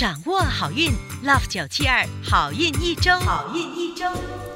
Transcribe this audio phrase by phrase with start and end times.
[0.00, 0.90] 掌握好运
[1.22, 4.06] ，Love 九七二好运一周，好运一周。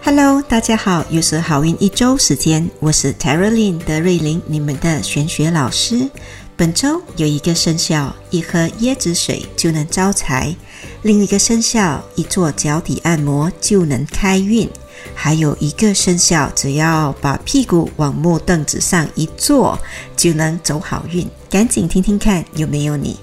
[0.03, 6.09] Hello，大家好，又是好运一周时间，我是 Tara Lin 德瑞琳，你们的玄学老师。
[6.57, 10.57] 本周有一个生肖，一喝椰子水就能招财；
[11.03, 14.67] 另一个生肖，一做脚底按摩就能开运；
[15.15, 19.79] 还有一个生肖，只要把屁股往木凳子上一坐，
[20.17, 21.29] 就能走好运。
[21.51, 23.19] 赶紧听听看，有没有你？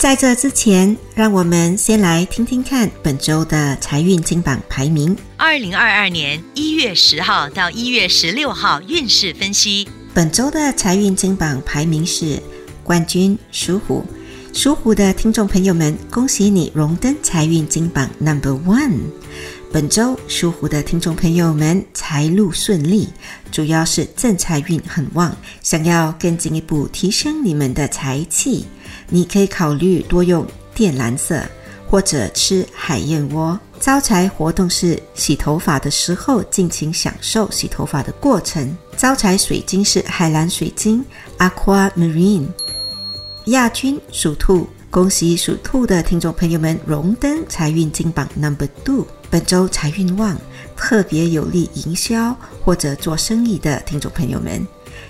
[0.00, 5.14] 在这之前，让我们先来听听看本周的财运金榜排名。
[5.36, 9.86] 二零二二年一月十号到一月十六号运势分析。
[10.14, 12.42] 本周的财运金榜排名是
[12.82, 14.02] 冠军属虎，
[14.54, 19.00] 属虎的听众朋友们，恭喜你荣登财运金榜 Number One。
[19.70, 23.10] 本周属虎的听众朋友们，财路顺利，
[23.52, 25.36] 主要是正财运很旺。
[25.60, 28.64] 想要更进一步提升你们的财气，
[29.10, 31.42] 你可以考虑多用靛蓝色，
[31.88, 33.58] 或者吃海燕窝。
[33.78, 38.76] 招财活动是洗头发的时候尽情享受洗头发的过程。
[38.96, 41.04] 招财水晶是海蓝水晶
[41.38, 42.46] （Aqua Marine）。
[43.46, 49.06] 亚军属兔，恭喜属兔的听众朋友们荣登财运金榜 Number Two。
[49.30, 50.36] 本周财运旺，
[50.76, 54.66] 特别有利营销或者做生意的听众朋友们，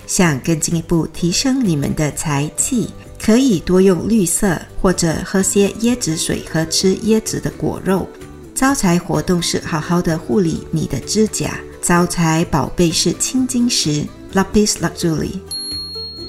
[0.07, 2.89] 想更进一步提升你们的财气，
[3.23, 8.07] 可以多用绿色，或者喝些椰子水和吃椰子的果肉。
[8.55, 11.59] 招财活动是好好的护理你的指甲。
[11.83, 15.39] 招财宝贝是青金石 （Lapis Lazuli）。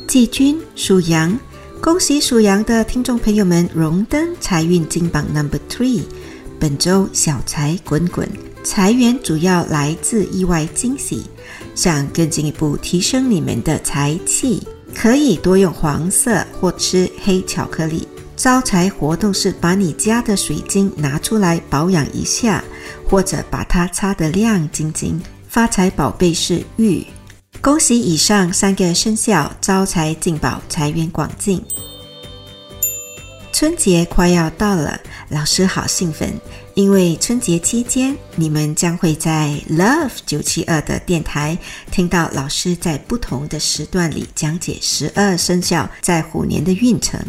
[0.06, 1.38] 季军属羊，
[1.80, 6.02] 恭喜属羊的听众朋友们荣登财运金榜 Number Three。
[6.60, 8.28] 本周小财滚滚，
[8.62, 11.22] 财源主要来自意外惊喜。
[11.74, 14.62] 想更进一步提升你们的财气，
[14.94, 18.06] 可以多用黄色或吃黑巧克力。
[18.36, 22.64] 招财活动是把你家的水晶拿出来保养一下，
[23.08, 25.20] 或者把它擦得亮晶晶。
[25.48, 27.06] 发财宝贝是玉。
[27.60, 31.62] 恭喜以上三个生肖招财进宝，财源广进。
[33.52, 36.32] 春节快要到了，老师好兴奋，
[36.74, 41.56] 因为春节期间你们将会在 Love 九七二的电台
[41.90, 47.20] 听到老师在不同的时段里讲解十二生肖在虎年的运程。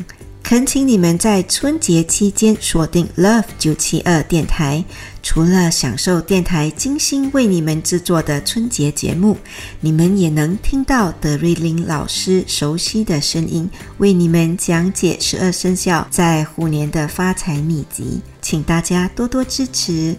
[0.42, 4.84] 恳请你们在春节期间锁定 Love 九七二电台，
[5.22, 9.38] 除了享受电台精心为你们制作的春节节目，
[9.80, 20.16] 你们也能听到德瑞琳老师熟悉的声音，为你们讲解十二生肖在虎年的发财秘籍，请大家多多支持。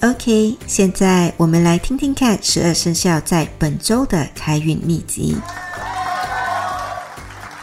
[0.00, 5.36] OK，现在我们来听听看十二生肖在本周的开运秘籍。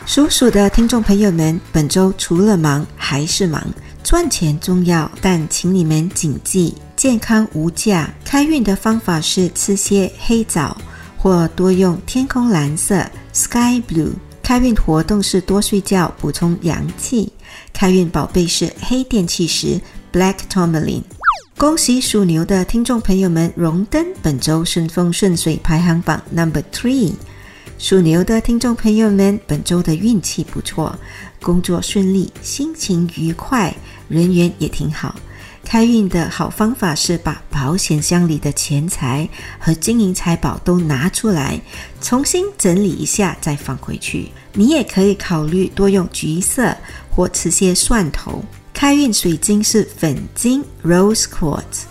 [0.06, 3.64] 属鼠的听众朋友们，本周除了忙还是忙，
[4.04, 8.10] 赚钱重要，但请你们谨记健康无价。
[8.26, 10.76] 开运的方法是吃些黑枣，
[11.18, 14.12] 或多用天空蓝色 （sky blue）。
[14.42, 17.32] 开运活动是多睡觉，补充阳气。
[17.72, 19.80] 开运宝贝是黑电气石
[20.12, 21.04] （black tourmaline）。
[21.58, 27.14] 恭喜属牛的听众朋友们荣登本周顺风顺水排行榜 Number Three。
[27.78, 30.96] 属牛的听众朋友们，本周的运气不错，
[31.42, 33.76] 工作顺利，心情愉快，
[34.08, 35.16] 人缘也挺好。
[35.64, 41.60] 开运的好方法是把保险箱里的钱财和金银财宝都拿出来，
[42.02, 44.30] 重新整理一下再放回去。
[44.54, 46.76] 你也可以考虑多用橘色
[47.10, 48.44] 或吃些蒜头。
[48.82, 51.84] 开运水晶是粉晶 （Rose Quartz）。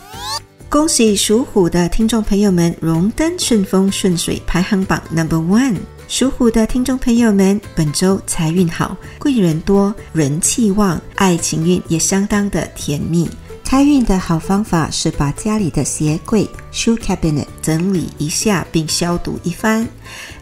[0.68, 5.76] 恭喜属虎的听众朋友们荣登顺风顺水排行榜 Number One。
[6.08, 13.30] 属虎的听众朋友们，本周财运好，贵人多，人气旺，爱情运也相当的甜蜜。
[13.64, 19.86] 开运的好方法是把家里的鞋柜 （shoe cabinet） 整理一下并消毒一番。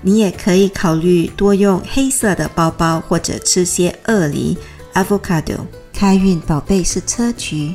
[0.00, 4.56] 你也可以考虑多用黑色的包包，或者吃些鳄梨
[4.94, 5.58] （avocado）。
[5.98, 7.74] 开运宝贝是车局。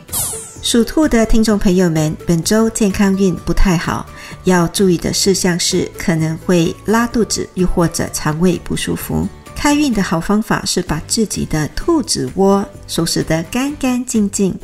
[0.62, 4.06] 属兔的听众朋友们，本周健康运不太好，
[4.46, 9.28] 要注意的事项是可能会拉肚子，又或者肠胃不舒服。
[9.54, 14.58] 开运的好方法是把自己的兔子窝收拾得干干净净。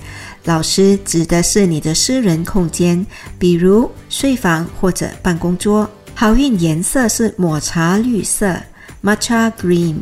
[0.46, 3.06] 老师指的是你的私人空间，
[3.38, 5.90] 比如睡房或者办公桌。
[6.16, 8.56] 好运颜色是抹茶绿色
[9.04, 9.98] （Matcha Green）。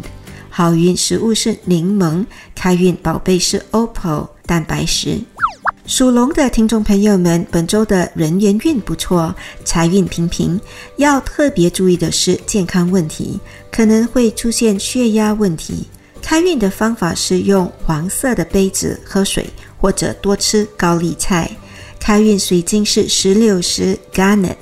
[0.58, 2.26] 好运食物是柠檬。
[2.56, 5.22] 开运宝贝是 OPPO 蛋白石。
[5.86, 10.60] 属龙的听众朋友们，本周的人缘运不错，财运平平。
[10.96, 13.40] 要特别注意的是健康问题，
[13.72, 15.86] 可能会出现血压问题。
[16.24, 21.48] 开运的方法是用黄色的杯子喝水，或者多吃高丽菜。
[22.00, 24.56] 开运水晶是石榴石 （garnet）。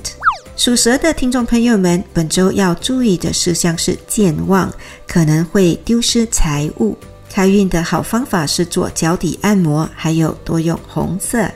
[0.56, 4.72] 属蛇的听众朋友们，本周要注意的事项是健忘，
[5.06, 6.96] 可能会丢失财物。
[7.30, 11.46] 开运的好方法是做脚底按摩，还有多用红色。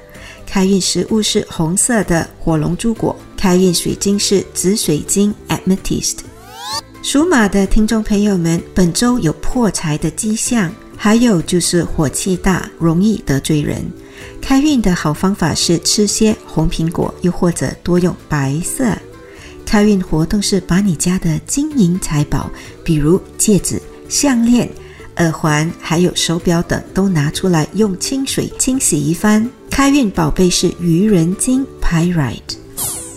[0.46, 3.16] 开运食物是红色的火龙珠果。
[3.38, 6.16] 开运水晶是紫水晶 （amethyst）。
[7.02, 13.82] 属马的听众朋友们，本周有破财的迹象，还有就是火气大，容易得罪人。
[14.40, 18.96] 开运的好方法是吃些红苹果，又或者多用白色。
[19.64, 22.50] 开运活动是把你家的金银财宝，
[22.84, 24.68] 比如戒指、项链、
[25.16, 29.48] 耳环，还有手表等，都拿出来用清水清洗一番。
[29.70, 32.56] 开运宝贝是愚人金 （Pyrite）。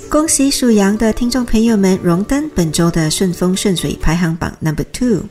[0.09, 5.23] 恭喜属羊的听众朋友们荣登本周的顺风顺水排行榜 Number Two。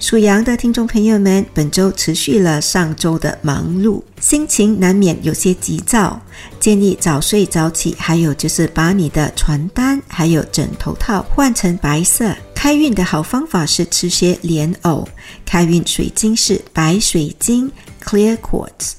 [0.00, 6.18] 属羊的听众朋友们，本周持续了上周的忙碌，心情难免有些急躁，
[6.58, 7.94] 建议早睡早起。
[7.98, 12.34] 还有就是把你的床单还有枕头套换成白色。
[12.54, 15.06] 开运的好方法是吃些莲藕。
[15.44, 17.70] 开运水晶是白水晶
[18.02, 18.92] （Clear Quartz）。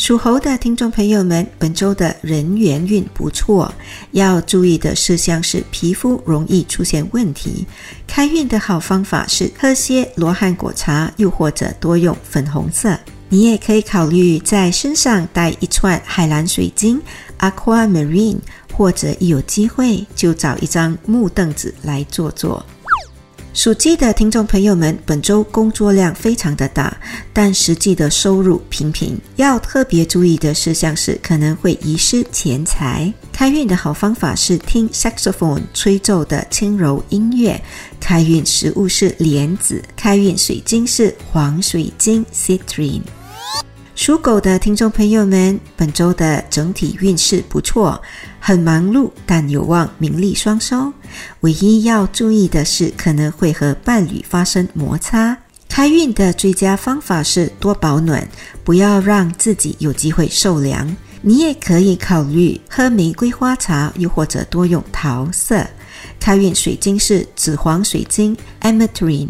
[0.00, 3.70] 属猴的听众朋友们，本周的人缘运不错，
[4.12, 7.66] 要注意的事项是皮肤容易出现问题。
[8.06, 12.98] 开运的好方法是喝些罗汉果茶，又或者多用粉红色。
[13.28, 16.98] 你也可以考虑在身上带一串海蓝水晶
[17.38, 18.38] （Aquamarine），
[18.72, 22.64] 或者一有机会就找一张木凳子来坐坐。
[23.52, 26.96] 属鸡的听众朋友们，本周工作量非常的大，
[27.32, 29.18] 但实际的收入平平。
[29.36, 33.12] 要特别注意的事项是，可能会遗失钱财。
[33.32, 37.60] 开运的好方法是听 saxophone 吹奏的轻柔音乐。
[37.98, 39.82] 开运食物是莲子。
[39.96, 43.02] 开运水晶是黄水晶 citrine。
[43.96, 48.00] 属狗的听众朋友们，本周的整体运势不错，
[48.40, 50.92] 很忙碌，但有望名利双收。
[51.40, 55.36] 唯一要注意的是，可能会和伴侣发生摩擦。
[55.68, 58.26] 开运的最佳方法是多保暖，
[58.64, 60.96] 不要让自己有机会受凉。
[61.22, 65.64] 你也可以考虑喝玫瑰花茶，又或者多用桃色。
[66.18, 69.28] 开运水晶是紫黄水晶 （ametrine）。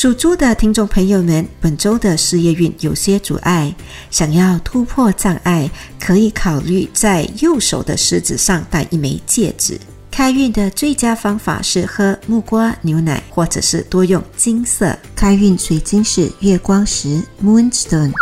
[0.00, 3.74] 属猪的听众朋友们，本周的事业运有些阻碍，
[4.12, 5.68] 想要突破障碍，
[5.98, 9.76] 可以考虑在右手的食指上戴一枚戒指。
[10.08, 14.96] 开运的最佳方法是喝木瓜牛奶，或者是多用金色。
[15.16, 18.12] 开运水晶是月光石 （Moonstone）。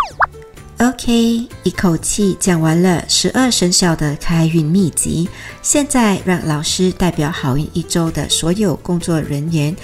[0.79, 5.27] OK，一口气讲完了十二生肖的开运秘籍。
[5.63, 9.75] 现在让老师代表好运一周的所有工作人员，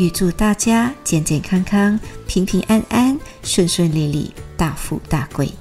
[0.00, 5.52] 预祝大家健健康康、平平安安、顺顺利利、大富大贵。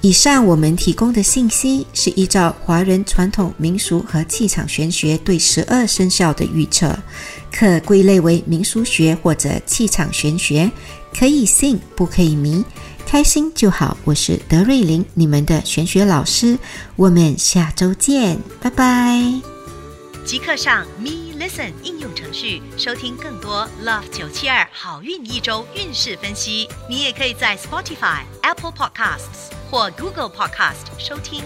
[0.00, 6.98] 以上我们提供的信息是依照华人传统民俗和气场玄学对十二生肖的预测，
[7.52, 10.70] 可归类为民俗学或者气场玄学。
[11.12, 12.64] 可以信，不可以迷，
[13.04, 13.98] 开心就好。
[14.04, 16.58] 我是德瑞琳，你们的玄学老师。
[16.96, 19.57] 我们下周见，拜拜。
[20.28, 26.68] 即刻上 Me Listen 应用程序收听更多 Love 九七二好运一周运势分析。
[26.86, 31.42] 你也可以在 Spotify、Apple Podcasts 或 Google Podcast 收听。